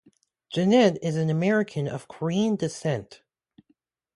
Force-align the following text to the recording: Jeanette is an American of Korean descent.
Jeanette 0.51 0.97
is 1.03 1.15
an 1.15 1.29
American 1.29 1.87
of 1.87 2.07
Korean 2.07 2.55
descent. 2.55 3.21